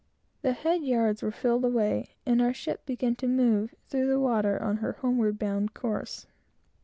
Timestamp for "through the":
3.87-4.19